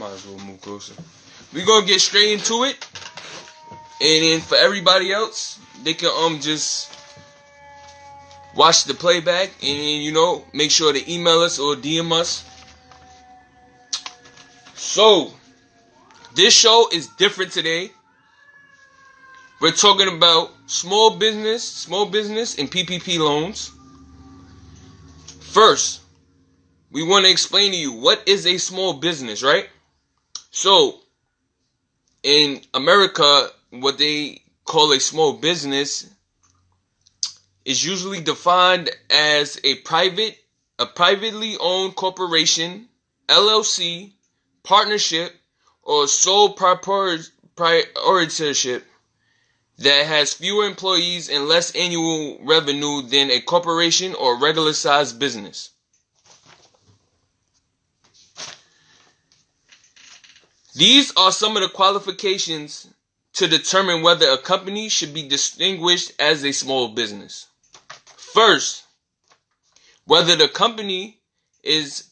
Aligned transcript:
Might 0.00 0.12
as 0.12 0.26
well 0.26 0.38
move 0.46 0.62
closer. 0.62 0.94
We 1.52 1.62
gonna 1.62 1.84
get 1.84 2.00
straight 2.00 2.32
into 2.32 2.64
it, 2.64 2.88
and 4.00 4.24
then 4.24 4.40
for 4.40 4.56
everybody 4.56 5.12
else, 5.12 5.58
they 5.84 5.92
can 5.92 6.08
um 6.16 6.40
just 6.40 6.90
watch 8.56 8.84
the 8.84 8.94
playback, 8.94 9.50
and 9.62 9.78
then, 9.78 10.00
you 10.00 10.12
know 10.12 10.46
make 10.54 10.70
sure 10.70 10.90
to 10.94 11.12
email 11.12 11.40
us 11.40 11.58
or 11.58 11.74
DM 11.76 12.12
us. 12.12 12.42
So, 14.74 15.34
this 16.34 16.54
show 16.54 16.88
is 16.90 17.08
different 17.18 17.52
today. 17.52 17.90
We're 19.60 19.72
talking 19.72 20.08
about 20.08 20.50
small 20.64 21.10
business, 21.18 21.62
small 21.62 22.06
business, 22.06 22.58
and 22.58 22.70
PPP 22.70 23.18
loans. 23.18 23.70
First, 25.40 26.00
we 26.90 27.02
want 27.02 27.26
to 27.26 27.30
explain 27.30 27.72
to 27.72 27.76
you 27.76 27.92
what 27.92 28.26
is 28.26 28.46
a 28.46 28.56
small 28.56 28.94
business, 28.94 29.42
right? 29.42 29.68
So, 30.50 31.00
in 32.22 32.60
America, 32.74 33.48
what 33.70 33.96
they 33.98 34.42
call 34.64 34.92
a 34.92 35.00
small 35.00 35.32
business 35.34 36.08
is 37.64 37.84
usually 37.84 38.20
defined 38.20 38.90
as 39.10 39.60
a 39.62 39.76
private, 39.76 40.36
a 40.78 40.86
privately 40.86 41.56
owned 41.58 41.94
corporation, 41.94 42.88
LLC, 43.28 44.12
partnership, 44.62 45.34
or 45.82 46.08
sole 46.08 46.52
proprietorship 46.52 48.86
that 49.78 50.06
has 50.06 50.32
fewer 50.34 50.66
employees 50.66 51.28
and 51.28 51.46
less 51.48 51.74
annual 51.76 52.38
revenue 52.42 53.02
than 53.02 53.30
a 53.30 53.40
corporation 53.40 54.14
or 54.14 54.38
regular 54.38 54.72
sized 54.72 55.18
business. 55.18 55.70
These 60.74 61.12
are 61.16 61.32
some 61.32 61.56
of 61.56 61.62
the 61.62 61.68
qualifications 61.68 62.86
to 63.34 63.48
determine 63.48 64.02
whether 64.02 64.28
a 64.30 64.38
company 64.38 64.88
should 64.88 65.12
be 65.12 65.28
distinguished 65.28 66.12
as 66.18 66.44
a 66.44 66.52
small 66.52 66.88
business. 66.88 67.46
First, 68.16 68.84
whether 70.04 70.36
the 70.36 70.48
company 70.48 71.20
is 71.62 72.10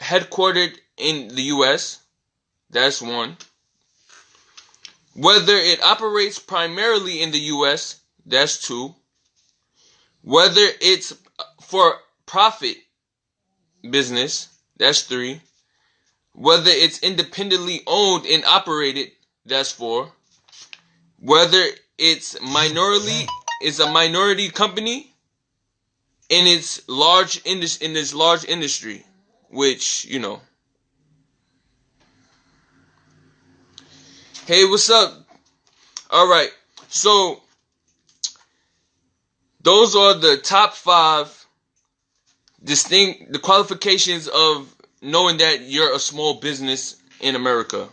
headquartered 0.00 0.76
in 0.96 1.28
the 1.28 1.42
US, 1.54 2.00
that's 2.70 3.02
one. 3.02 3.36
Whether 5.14 5.56
it 5.56 5.82
operates 5.82 6.38
primarily 6.38 7.22
in 7.22 7.30
the 7.30 7.40
US, 7.56 8.00
that's 8.24 8.66
two. 8.66 8.94
Whether 10.22 10.66
it's 10.80 11.12
for 11.62 11.98
profit 12.26 12.76
business, 13.90 14.48
that's 14.76 15.02
three. 15.02 15.40
Whether 16.38 16.70
it's 16.70 17.00
independently 17.00 17.80
owned 17.84 18.24
and 18.24 18.44
operated, 18.44 19.10
that's 19.44 19.72
four. 19.72 20.12
Whether 21.18 21.64
it's 21.98 22.40
minority 22.40 23.26
is 23.60 23.80
a 23.80 23.90
minority 23.90 24.48
company 24.48 25.12
in 26.28 26.46
its 26.46 26.88
large 26.88 27.38
in 27.44 27.58
this 27.58 27.78
in 27.78 27.92
this 27.92 28.14
large 28.14 28.44
industry, 28.44 29.04
which 29.50 30.04
you 30.04 30.20
know. 30.20 30.40
Hey, 34.46 34.64
what's 34.64 34.88
up? 34.90 35.26
All 36.08 36.30
right, 36.30 36.50
so 36.88 37.42
those 39.60 39.96
are 39.96 40.14
the 40.14 40.36
top 40.36 40.74
five 40.74 41.46
distinct 42.62 43.32
the 43.32 43.40
qualifications 43.40 44.28
of 44.28 44.72
knowing 45.00 45.38
that 45.38 45.62
you're 45.62 45.94
a 45.94 45.98
small 45.98 46.34
business 46.34 46.96
in 47.20 47.34
America. 47.34 47.88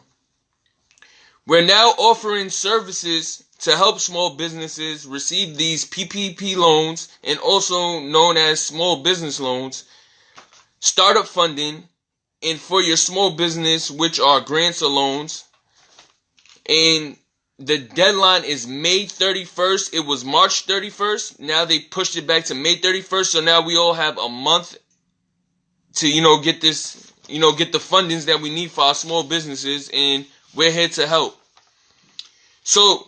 We're 1.48 1.66
now 1.66 1.90
offering 1.98 2.50
services 2.50 3.44
to 3.60 3.76
help 3.76 4.00
small 4.00 4.36
businesses 4.36 5.06
receive 5.06 5.58
these 5.58 5.86
PPP 5.86 6.56
loans 6.56 7.10
and 7.24 7.40
also 7.40 8.00
known 8.00 8.38
as 8.38 8.60
small 8.60 9.04
business 9.04 9.40
loans, 9.40 9.86
startup 10.80 11.28
funding, 11.28 11.88
and 12.42 12.60
for 12.60 12.82
your 12.82 12.98
small 12.98 13.32
business, 13.32 13.90
which 13.90 14.20
are 14.20 14.42
grants 14.42 14.82
or 14.82 14.90
loans. 14.90 15.46
And 16.68 17.18
the 17.58 17.78
deadline 17.78 18.44
is 18.44 18.68
May 18.68 19.06
31st. 19.06 19.94
It 19.94 20.02
was 20.02 20.26
March 20.26 20.68
31st. 20.68 21.40
Now 21.40 21.64
they 21.66 21.80
pushed 21.80 22.18
it 22.18 22.28
back 22.28 22.46
to 22.46 22.56
May 22.56 22.78
31st. 22.78 23.26
So 23.26 23.42
now 23.42 23.62
we 23.62 23.78
all 23.78 23.94
have 23.94 24.18
a 24.18 24.30
month 24.30 24.78
to, 25.96 26.08
you 26.08 26.22
know, 26.22 26.42
get 26.42 26.62
this, 26.62 27.14
you 27.28 27.40
know, 27.40 27.52
get 27.54 27.72
the 27.72 27.78
fundings 27.78 28.26
that 28.26 28.42
we 28.42 28.50
need 28.50 28.72
for 28.72 28.86
our 28.86 28.96
small 28.96 29.24
businesses. 29.24 29.90
And 29.94 30.26
we're 30.54 30.72
here 30.72 30.90
to 30.90 31.08
help. 31.08 31.38
So 32.64 33.08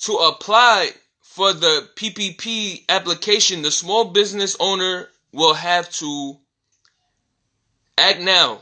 to 0.00 0.12
apply 0.14 0.90
for 1.20 1.52
the 1.52 1.88
PPP 1.94 2.84
application, 2.88 3.62
the 3.62 3.70
small 3.70 4.06
business 4.06 4.56
owner 4.58 5.08
will 5.32 5.54
have 5.54 5.90
to 5.90 6.36
act 7.96 8.20
now. 8.20 8.58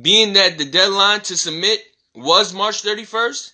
Being 0.00 0.34
that 0.34 0.58
the 0.58 0.64
deadline 0.64 1.20
to 1.22 1.36
submit 1.36 1.82
was 2.14 2.54
March 2.54 2.82
31st, 2.82 3.52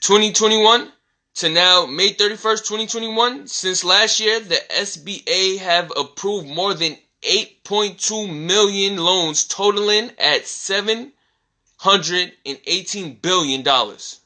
2021 0.00 0.90
to 1.36 1.48
now 1.48 1.86
May 1.86 2.10
31st, 2.10 2.66
2021, 2.66 3.46
since 3.46 3.84
last 3.84 4.20
year 4.20 4.40
the 4.40 4.60
SBA 4.70 5.58
have 5.58 5.92
approved 5.96 6.48
more 6.48 6.74
than 6.74 6.96
8.2 7.24 8.32
million 8.32 8.96
loans 8.96 9.44
totaling 9.44 10.10
at 10.18 10.46
718 10.46 13.14
billion 13.22 13.62
dollars. 13.62 14.20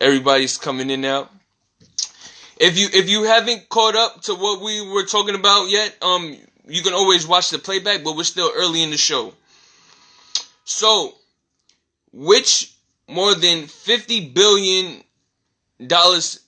Everybody's 0.00 0.58
coming 0.58 0.90
in 0.90 1.00
now. 1.00 1.28
If 2.60 2.78
you 2.78 2.88
if 2.92 3.08
you 3.08 3.24
haven't 3.24 3.68
caught 3.68 3.96
up 3.96 4.22
to 4.22 4.34
what 4.34 4.60
we 4.60 4.80
were 4.80 5.04
talking 5.04 5.34
about 5.34 5.70
yet, 5.70 5.96
um, 6.02 6.36
you 6.66 6.82
can 6.82 6.92
always 6.92 7.26
watch 7.26 7.50
the 7.50 7.58
playback, 7.58 8.04
but 8.04 8.16
we're 8.16 8.24
still 8.24 8.50
early 8.54 8.82
in 8.82 8.90
the 8.90 8.96
show. 8.96 9.32
So, 10.64 11.14
which 12.12 12.74
more 13.08 13.34
than 13.34 13.66
fifty 13.66 14.28
billion 14.28 15.02
dollars 15.86 16.40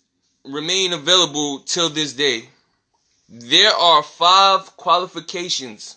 remain 0.44 0.92
available 0.92 1.60
till 1.60 1.88
this 1.88 2.12
day? 2.12 2.48
There 3.30 3.70
are 3.72 4.02
five 4.02 4.76
qualifications. 4.76 5.96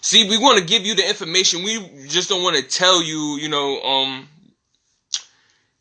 See, 0.00 0.28
we 0.28 0.38
want 0.38 0.58
to 0.58 0.64
give 0.64 0.84
you 0.84 0.94
the 0.94 1.06
information. 1.08 1.62
We 1.62 2.06
just 2.08 2.28
don't 2.28 2.42
want 2.42 2.56
to 2.56 2.62
tell 2.62 3.02
you, 3.02 3.36
you 3.38 3.48
know, 3.48 3.80
um, 3.82 4.28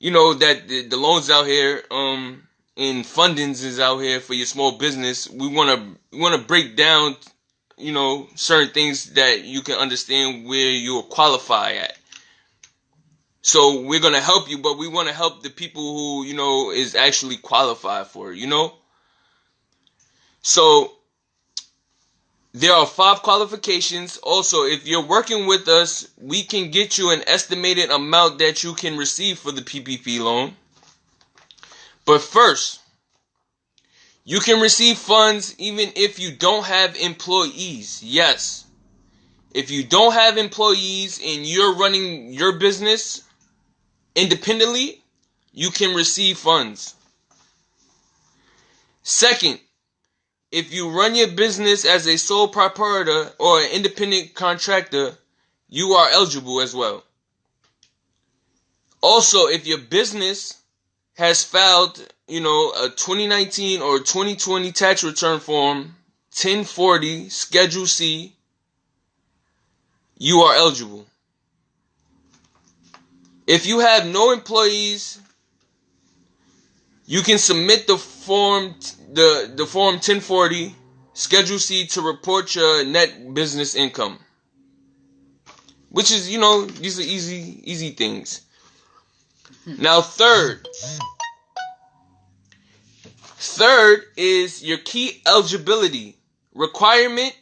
you 0.02 0.10
know 0.10 0.34
that 0.34 0.68
the, 0.68 0.88
the 0.88 0.98
loans 0.98 1.30
out 1.30 1.46
here 1.46 1.84
um 1.92 2.42
and 2.76 3.06
fundings 3.06 3.64
is 3.64 3.80
out 3.80 4.00
here 4.00 4.20
for 4.20 4.34
your 4.34 4.48
small 4.48 4.78
business 4.78 5.30
we 5.30 5.48
want 5.48 5.70
to 5.70 6.18
we 6.18 6.20
want 6.20 6.36
to 6.40 6.48
break 6.48 6.76
down 6.76 7.16
you 7.78 7.94
know 7.94 8.28
certain 8.36 8.74
things 8.74 9.14
that 9.14 9.44
you 9.44 9.62
can 9.62 9.76
understand 9.78 10.46
where 10.48 10.72
you'll 10.72 11.04
qualify 11.04 11.74
at 11.74 11.96
so 13.44 13.82
we're 13.82 14.00
to 14.00 14.20
help 14.20 14.50
you 14.50 14.58
but 14.58 14.78
we 14.78 14.88
want 14.88 15.08
to 15.08 15.14
help 15.14 15.44
the 15.44 15.50
people 15.50 15.94
who 15.96 16.26
you 16.26 16.34
know 16.34 16.72
is 16.72 16.96
actually 16.96 17.38
qualified 17.38 18.08
for 18.08 18.34
you 18.34 18.48
know 18.48 18.74
so 20.42 20.94
there 22.54 22.74
are 22.74 22.86
five 22.86 23.22
qualifications. 23.22 24.18
Also, 24.18 24.64
if 24.64 24.86
you're 24.86 25.06
working 25.06 25.46
with 25.46 25.68
us, 25.68 26.08
we 26.20 26.44
can 26.44 26.70
get 26.72 26.98
you 26.98 27.12
an 27.12 27.24
estimated 27.28 27.90
amount 27.90 28.40
that 28.40 28.64
you 28.64 28.74
can 28.74 28.98
receive 28.98 29.40
for 29.40 29.52
the 29.52 29.62
PPP 29.62 30.20
loan. 30.20 30.56
But 32.06 32.22
first, 32.22 32.80
you 34.26 34.40
can 34.40 34.60
receive 34.60 34.98
funds 34.98 35.56
even 35.58 35.92
if 35.96 36.20
you 36.20 36.36
don't 36.36 36.66
have 36.66 36.96
employees. 36.98 38.04
Yes. 38.04 38.66
If 39.54 39.72
you 39.72 39.84
don't 39.84 40.14
have 40.14 40.38
employees 40.38 41.20
and 41.24 41.46
you're 41.46 41.76
running 41.76 42.34
your 42.34 42.58
business 42.58 43.24
independently, 44.16 45.02
you 45.54 45.70
can 45.70 45.96
receive 45.96 46.38
funds. 46.38 46.96
Second, 49.04 49.60
if 50.52 50.74
you 50.74 50.90
run 50.90 51.16
your 51.16 51.30
business 51.30 51.86
as 51.86 52.08
a 52.08 52.18
sole 52.18 52.48
proprietor 52.48 53.32
or 53.40 53.62
an 53.62 53.72
independent 53.72 54.34
contractor, 54.34 55.14
you 55.70 55.92
are 55.94 56.10
eligible 56.10 56.60
as 56.60 56.76
well. 56.76 57.04
Also, 59.02 59.48
if 59.48 59.66
your 59.66 59.78
business 59.78 60.58
has 61.18 61.44
filed, 61.44 62.06
you 62.28 62.42
know, 62.42 62.72
a 62.72 62.90
2019 62.90 63.82
or 63.82 64.00
2020 64.00 64.72
tax 64.72 65.04
return 65.04 65.40
form 65.40 65.96
1040 66.34 67.30
Schedule 67.30 67.88
C, 67.88 68.34
you 70.18 70.42
are 70.42 70.56
eligible. 70.56 71.06
If 73.48 73.66
you 73.66 73.80
have 73.80 74.06
no 74.06 74.32
employees, 74.32 75.20
you 77.06 77.22
can 77.22 77.38
submit 77.38 77.88
the 77.88 77.98
form 77.98 78.76
the 79.14 79.52
the 79.56 79.66
form 79.66 79.96
1040 79.96 80.76
Schedule 81.14 81.60
C 81.60 81.86
to 81.88 82.02
report 82.02 82.56
your 82.56 82.86
net 82.86 83.34
business 83.34 83.76
income. 83.76 84.20
which 85.92 86.12
is 86.12 86.30
you 86.32 86.40
know 86.40 86.66
these 86.66 87.00
are 87.00 87.04
easy 87.04 87.62
easy 87.64 87.92
things. 87.92 88.42
Now 89.66 90.02
third, 90.02 90.68
third 93.26 94.04
is 94.18 94.64
your 94.64 94.78
key 94.80 95.22
eligibility 95.28 96.18
requirement. 96.56 97.38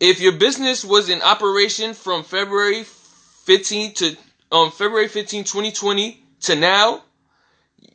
If 0.00 0.20
your 0.20 0.32
business 0.32 0.84
was 0.84 1.08
in 1.08 1.22
operation 1.22 1.94
from 1.94 2.24
February 2.24 2.82
15 2.82 3.94
to 3.94 4.16
um 4.50 4.70
February 4.70 5.08
15, 5.08 5.44
2020 5.44 6.22
to 6.40 6.56
now, 6.56 7.02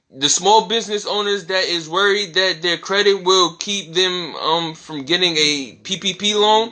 the 0.10 0.30
small 0.30 0.68
business 0.68 1.06
owners 1.06 1.46
that 1.46 1.64
is 1.66 1.90
worried 1.90 2.34
that 2.34 2.62
their 2.62 2.78
credit 2.78 3.24
will 3.24 3.56
keep 3.60 3.94
them 3.94 4.36
um 4.36 4.76
from 4.76 5.04
getting 5.06 5.36
a 5.38 5.78
PPP 5.84 6.36
loan 6.36 6.72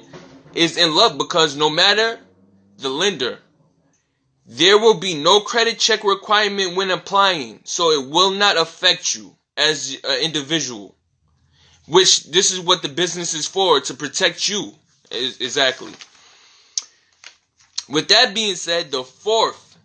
is 0.54 0.77
in 0.77 0.95
love 0.95 1.18
because 1.18 1.56
no 1.56 1.69
matter 1.69 2.19
the 2.77 2.89
lender, 2.89 3.39
there 4.45 4.77
will 4.77 4.95
be 5.00 5.13
no 5.13 5.39
credit 5.42 5.80
check 5.80 6.04
requirement 6.04 6.75
when 6.75 6.92
applying, 6.92 7.62
so 7.66 7.92
it 7.92 8.10
will 8.10 8.31
not 8.31 8.57
affect 8.57 9.16
you 9.16 9.36
as 9.57 9.98
an 10.04 10.19
individual. 10.21 10.95
Which 11.88 12.24
this 12.25 12.51
is 12.51 12.60
what 12.60 12.81
the 12.81 12.89
business 12.89 13.33
is 13.33 13.48
for 13.48 13.80
to 13.81 13.94
protect 13.94 14.48
you. 14.48 14.74
Exactly. 15.12 15.92
With 17.88 18.07
that 18.10 18.33
being 18.36 18.56
said, 18.56 18.92
the 18.92 19.04
fourth, 19.04 19.77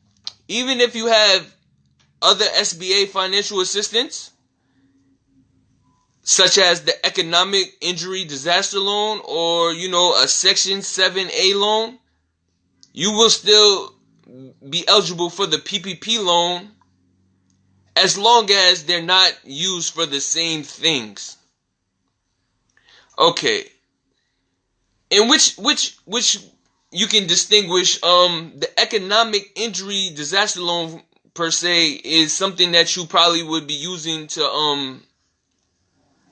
even 0.48 0.81
if 0.81 0.94
you 0.94 1.06
have 1.06 1.54
other 2.25 2.47
SBA 2.47 3.09
financial 3.09 3.61
assistance, 3.61 4.31
such 6.23 6.56
as 6.59 6.82
the 6.82 7.06
economic 7.06 7.76
injury 7.82 8.25
disaster 8.25 8.81
loan 8.81 9.21
or, 9.25 9.73
you 9.73 9.88
know, 9.91 10.15
a 10.23 10.26
Section 10.26 10.79
7A 10.79 11.55
loan, 11.55 11.99
you 12.93 13.12
will 13.12 13.31
still 13.31 13.94
be 14.69 14.87
eligible 14.88 15.29
for 15.29 15.47
the 15.47 15.59
PPP 15.59 16.25
loan 16.25 16.71
as 17.97 18.17
long 18.19 18.50
as 18.50 18.85
they're 18.85 19.03
not 19.03 19.32
used 19.44 19.93
for 19.94 20.06
the 20.06 20.20
same 20.20 20.62
things. 20.62 21.37
Okay. 23.19 23.67
In 25.11 25.29
which 25.29 25.56
which 25.56 25.97
which 26.05 26.38
you 26.91 27.06
can 27.06 27.27
distinguish 27.27 28.03
um 28.03 28.53
the 28.56 28.81
economic 28.81 29.53
injury 29.55 30.11
disaster 30.15 30.61
loan 30.61 31.03
per 31.34 31.50
se 31.50 32.00
is 32.04 32.32
something 32.32 32.72
that 32.72 32.96
you 32.96 33.04
probably 33.06 33.42
would 33.42 33.66
be 33.66 33.75
using 33.75 34.26
to 34.28 34.44
um 34.44 35.02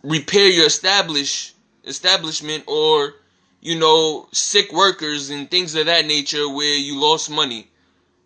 repair 0.02 0.48
your 0.48 0.66
establish 0.66 1.54
establishment 1.84 2.64
or 2.66 3.14
you 3.60 3.78
know 3.78 4.28
sick 4.32 4.72
workers 4.72 5.30
and 5.30 5.50
things 5.50 5.74
of 5.74 5.86
that 5.86 6.06
nature 6.06 6.48
where 6.48 6.76
you 6.76 7.00
lost 7.00 7.30
money 7.30 7.68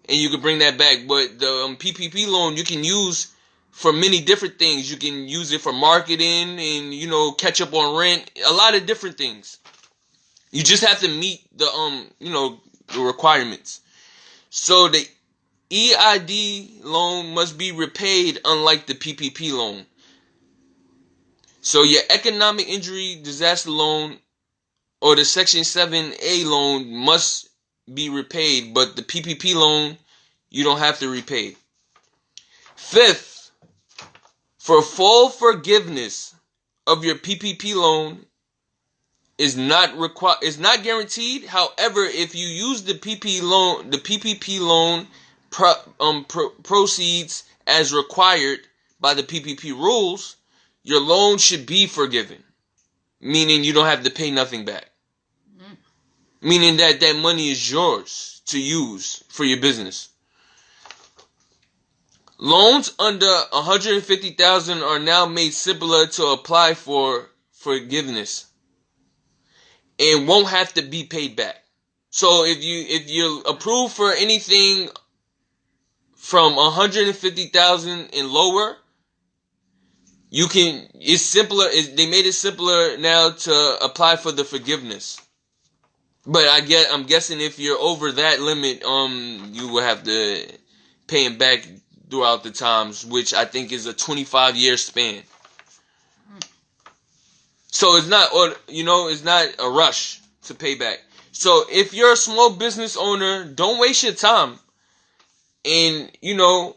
and 0.08 0.18
you 0.18 0.30
could 0.30 0.42
bring 0.42 0.58
that 0.60 0.78
back. 0.78 0.98
But 1.08 1.38
the 1.38 1.48
um, 1.64 1.76
ppp 1.76 2.28
loan 2.28 2.56
you 2.56 2.64
can 2.64 2.84
use 2.84 3.32
for 3.70 3.92
many 3.92 4.20
different 4.20 4.58
things. 4.58 4.90
You 4.90 4.96
can 4.96 5.28
use 5.28 5.52
it 5.52 5.60
for 5.60 5.72
marketing 5.72 6.58
and 6.58 6.94
you 6.94 7.08
know 7.08 7.32
catch 7.32 7.60
up 7.60 7.72
on 7.74 7.98
rent 7.98 8.30
a 8.46 8.52
lot 8.52 8.74
of 8.74 8.86
different 8.86 9.16
things. 9.18 9.58
You 10.50 10.62
just 10.62 10.84
have 10.84 11.00
to 11.00 11.08
meet 11.08 11.40
the 11.56 11.66
um 11.66 12.06
you 12.18 12.32
know 12.32 12.60
the 12.94 13.00
requirements. 13.00 13.80
So 14.50 14.88
the 14.88 15.06
EID 15.70 16.84
loan 16.84 17.34
must 17.34 17.58
be 17.58 17.72
repaid 17.72 18.40
unlike 18.44 18.86
the 18.86 18.94
PPP 18.94 19.52
loan. 19.52 19.84
So 21.60 21.82
your 21.82 22.02
economic 22.10 22.68
injury 22.68 23.18
disaster 23.22 23.70
loan 23.70 24.18
or 25.00 25.16
the 25.16 25.24
Section 25.24 25.62
7A 25.62 26.44
loan 26.44 26.94
must 26.94 27.48
be 27.92 28.08
repaid, 28.08 28.74
but 28.74 28.94
the 28.94 29.02
PPP 29.02 29.54
loan 29.54 29.98
you 30.50 30.62
don't 30.62 30.78
have 30.78 31.00
to 31.00 31.08
repay. 31.08 31.56
Fifth, 32.76 33.50
for 34.58 34.82
full 34.82 35.28
forgiveness 35.28 36.34
of 36.86 37.04
your 37.04 37.16
PPP 37.16 37.74
loan 37.74 38.24
is 39.38 39.56
not 39.56 39.98
required 39.98 40.38
is 40.42 40.58
not 40.58 40.82
guaranteed. 40.82 41.44
However, 41.44 42.04
if 42.04 42.34
you 42.34 42.46
use 42.46 42.82
the 42.82 42.94
PP 42.94 43.42
loan, 43.42 43.90
the 43.90 43.98
PPP 43.98 44.60
loan 44.60 45.06
pro, 45.50 45.74
um, 46.00 46.24
pro, 46.24 46.50
proceeds 46.50 47.44
as 47.66 47.92
required 47.92 48.60
by 49.00 49.14
the 49.14 49.22
PPP 49.22 49.72
rules, 49.72 50.36
your 50.82 51.00
loan 51.00 51.38
should 51.38 51.66
be 51.66 51.86
forgiven, 51.86 52.42
meaning 53.20 53.64
you 53.64 53.72
don't 53.72 53.86
have 53.86 54.04
to 54.04 54.10
pay 54.10 54.30
nothing 54.30 54.64
back. 54.64 54.90
Mm. 55.58 55.76
Meaning 56.40 56.76
that 56.78 57.00
that 57.00 57.16
money 57.16 57.50
is 57.50 57.70
yours 57.70 58.42
to 58.46 58.60
use 58.60 59.22
for 59.28 59.44
your 59.44 59.60
business. 59.60 60.08
Loans 62.38 62.92
under 62.98 63.26
150,000 63.50 64.82
are 64.82 64.98
now 64.98 65.26
made 65.26 65.54
simpler 65.54 66.06
to 66.06 66.26
apply 66.26 66.74
for 66.74 67.30
forgiveness 67.52 68.46
and 69.98 70.28
won't 70.28 70.48
have 70.48 70.74
to 70.74 70.82
be 70.82 71.04
paid 71.04 71.34
back. 71.34 71.56
So 72.10 72.44
if 72.44 72.62
you 72.62 72.84
if 72.88 73.10
you're 73.10 73.42
approved 73.46 73.94
for 73.94 74.12
anything 74.12 74.90
from 76.16 76.56
150,000 76.56 78.08
and 78.14 78.28
lower, 78.28 78.76
you 80.30 80.48
can 80.48 80.88
it's 80.94 81.22
simpler 81.22 81.66
they 81.94 82.06
made 82.10 82.26
it 82.26 82.32
simpler 82.32 82.96
now 82.98 83.30
to 83.30 83.76
apply 83.82 84.16
for 84.16 84.32
the 84.32 84.44
forgiveness. 84.44 85.20
But 86.26 86.48
I 86.48 86.60
get 86.62 86.88
I'm 86.92 87.04
guessing 87.04 87.40
if 87.40 87.58
you're 87.58 87.78
over 87.78 88.10
that 88.12 88.40
limit, 88.40 88.82
um 88.82 89.50
you 89.52 89.68
will 89.68 89.82
have 89.82 90.02
to 90.04 90.46
pay 91.06 91.24
him 91.24 91.38
back 91.38 91.66
throughout 92.10 92.42
the 92.42 92.50
times, 92.50 93.06
which 93.06 93.32
I 93.34 93.44
think 93.44 93.70
is 93.70 93.86
a 93.86 93.92
25 93.92 94.56
year 94.56 94.76
span. 94.76 95.22
So 97.68 97.96
it's 97.96 98.08
not 98.08 98.32
or 98.34 98.54
you 98.68 98.84
know, 98.84 99.08
it's 99.08 99.22
not 99.22 99.46
a 99.58 99.70
rush 99.70 100.20
to 100.44 100.54
pay 100.54 100.74
back. 100.74 100.98
So 101.30 101.64
if 101.70 101.92
you're 101.94 102.14
a 102.14 102.16
small 102.16 102.50
business 102.50 102.96
owner, 102.96 103.44
don't 103.44 103.78
waste 103.78 104.02
your 104.02 104.14
time 104.14 104.58
and 105.66 106.10
you 106.22 106.36
know 106.36 106.76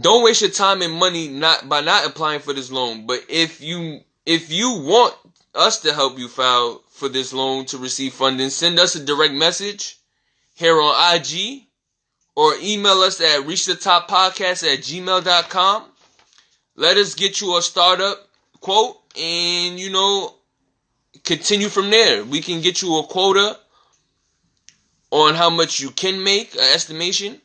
don't 0.00 0.24
waste 0.24 0.42
your 0.42 0.50
time 0.50 0.82
and 0.82 0.92
money 0.92 1.28
not 1.28 1.68
by 1.68 1.80
not 1.80 2.06
applying 2.06 2.40
for 2.40 2.52
this 2.52 2.70
loan. 2.70 3.06
But 3.06 3.24
if 3.28 3.60
you 3.60 4.00
if 4.26 4.50
you 4.52 4.80
want 4.80 5.14
us 5.54 5.80
to 5.80 5.92
help 5.92 6.18
you 6.18 6.28
file 6.28 6.82
for 6.88 7.08
this 7.08 7.32
loan 7.32 7.64
to 7.66 7.78
receive 7.78 8.12
funding 8.12 8.50
send 8.50 8.78
us 8.78 8.94
a 8.94 9.04
direct 9.04 9.34
message 9.34 9.98
here 10.54 10.80
on 10.80 11.16
ig 11.16 11.62
or 12.36 12.52
email 12.62 12.98
us 13.00 13.20
at 13.20 13.46
reach 13.46 13.66
the 13.66 13.74
top 13.74 14.08
podcast 14.08 14.62
at 14.70 14.80
gmail.com 14.80 15.84
let 16.76 16.96
us 16.96 17.14
get 17.14 17.40
you 17.40 17.56
a 17.56 17.62
startup 17.62 18.28
quote 18.60 18.96
and 19.16 19.80
you 19.80 19.90
know 19.90 20.34
continue 21.24 21.68
from 21.68 21.90
there. 21.90 22.24
We 22.24 22.40
can 22.40 22.60
get 22.60 22.82
you 22.82 22.96
a 22.98 23.04
quota 23.04 23.58
on 25.10 25.34
how 25.34 25.50
much 25.50 25.80
you 25.80 25.90
can 25.90 26.22
make, 26.22 26.54
an 26.54 26.60
estimation, 26.74 27.40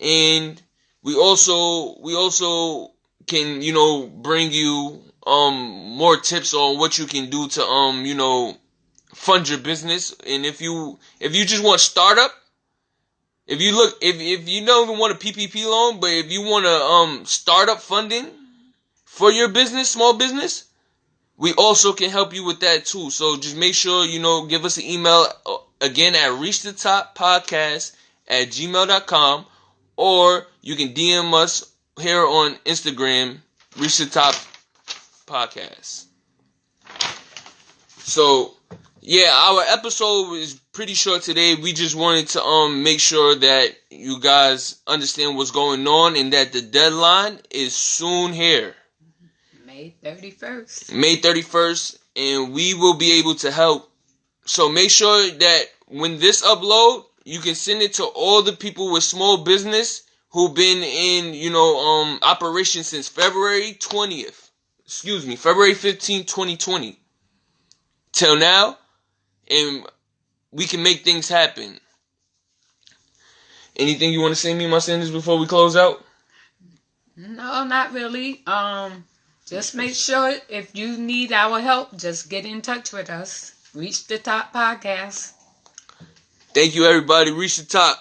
and 0.00 0.60
we 1.02 1.14
also 1.14 2.00
we 2.00 2.14
also 2.14 2.92
can 3.26 3.62
you 3.62 3.72
know 3.72 4.06
bring 4.06 4.52
you 4.52 5.02
um 5.26 5.54
more 5.96 6.16
tips 6.16 6.54
on 6.54 6.78
what 6.78 6.98
you 6.98 7.06
can 7.06 7.30
do 7.30 7.48
to 7.48 7.62
um 7.62 8.04
you 8.04 8.14
know 8.14 8.56
fund 9.14 9.48
your 9.48 9.58
business. 9.58 10.14
And 10.26 10.44
if 10.46 10.60
you 10.60 10.98
if 11.20 11.34
you 11.36 11.44
just 11.44 11.62
want 11.62 11.80
startup 11.80 12.32
if 13.46 13.60
you 13.60 13.76
look 13.76 13.98
if 14.00 14.16
if 14.20 14.48
you 14.48 14.64
don't 14.64 14.88
even 14.88 14.98
want 14.98 15.12
a 15.12 15.18
PPP 15.18 15.64
loan 15.64 16.00
but 16.00 16.10
if 16.10 16.30
you 16.30 16.42
want 16.42 16.64
a 16.64 16.68
um 16.70 17.24
startup 17.26 17.80
funding 17.80 18.26
for 19.04 19.30
your 19.30 19.48
business 19.48 19.90
small 19.90 20.14
business 20.16 20.64
we 21.36 21.52
also 21.54 21.92
can 21.92 22.10
help 22.10 22.32
you 22.34 22.44
with 22.44 22.60
that 22.60 22.84
too. 22.86 23.10
So 23.10 23.36
just 23.36 23.56
make 23.56 23.74
sure 23.74 24.04
you 24.04 24.20
know 24.20 24.46
give 24.46 24.64
us 24.64 24.76
an 24.76 24.84
email 24.84 25.26
uh, 25.44 25.56
again 25.82 26.14
at 26.14 26.38
reach 26.38 26.62
the 26.62 26.72
top 26.72 27.16
podcast 27.16 27.94
at 28.28 28.48
gmail.com 28.48 29.44
or 29.96 30.46
you 30.62 30.76
can 30.76 30.94
DM 30.94 31.34
us 31.34 31.72
here 32.00 32.24
on 32.24 32.54
Instagram, 32.64 33.38
reach 33.78 33.98
the 33.98 34.06
top 34.06 34.34
podcast. 35.26 36.06
So 37.98 38.54
yeah, 39.00 39.32
our 39.32 39.62
episode 39.62 40.34
is 40.34 40.54
pretty 40.72 40.94
short 40.94 41.22
today. 41.22 41.56
We 41.56 41.72
just 41.72 41.96
wanted 41.96 42.28
to 42.28 42.42
um 42.42 42.82
make 42.82 43.00
sure 43.00 43.34
that 43.34 43.74
you 43.90 44.20
guys 44.20 44.80
understand 44.86 45.36
what's 45.36 45.50
going 45.50 45.86
on 45.86 46.16
and 46.16 46.32
that 46.32 46.52
the 46.52 46.62
deadline 46.62 47.40
is 47.50 47.74
soon 47.74 48.32
here. 48.32 48.74
May 49.66 49.94
31st. 50.02 50.94
May 50.94 51.16
31st 51.16 51.98
and 52.14 52.52
we 52.52 52.74
will 52.74 52.94
be 52.96 53.18
able 53.18 53.34
to 53.36 53.50
help 53.50 53.91
so 54.44 54.68
make 54.68 54.90
sure 54.90 55.30
that 55.30 55.62
when 55.86 56.18
this 56.18 56.42
upload, 56.42 57.04
you 57.24 57.40
can 57.40 57.54
send 57.54 57.82
it 57.82 57.94
to 57.94 58.04
all 58.04 58.42
the 58.42 58.52
people 58.52 58.92
with 58.92 59.04
small 59.04 59.38
business 59.44 60.02
who've 60.30 60.54
been 60.54 60.82
in, 60.82 61.34
you 61.34 61.50
know, 61.50 61.78
um, 61.78 62.18
operation 62.22 62.82
since 62.82 63.08
February 63.08 63.76
20th. 63.78 64.50
Excuse 64.84 65.26
me, 65.26 65.36
February 65.36 65.74
15th, 65.74 66.26
2020. 66.26 66.98
till 68.12 68.36
now, 68.36 68.76
and 69.50 69.86
we 70.50 70.66
can 70.66 70.82
make 70.82 71.02
things 71.04 71.28
happen. 71.28 71.78
Anything 73.76 74.12
you 74.12 74.20
want 74.20 74.32
to 74.32 74.40
say, 74.40 74.52
me, 74.54 74.66
my 74.66 74.80
sentence, 74.80 75.10
before 75.10 75.38
we 75.38 75.46
close 75.46 75.76
out? 75.76 76.04
No, 77.16 77.64
not 77.64 77.92
really. 77.92 78.42
Um, 78.46 79.04
just 79.46 79.74
make 79.74 79.94
sure 79.94 80.34
if 80.48 80.74
you 80.76 80.98
need 80.98 81.32
our 81.32 81.60
help, 81.60 81.96
just 81.96 82.28
get 82.28 82.44
in 82.44 82.60
touch 82.60 82.92
with 82.92 83.08
us. 83.08 83.54
Reach 83.74 84.06
the 84.06 84.18
Top 84.18 84.52
Podcast. 84.52 85.32
Thank 86.54 86.74
you, 86.74 86.84
everybody. 86.84 87.30
Reach 87.32 87.56
the 87.56 87.64
top. 87.64 87.96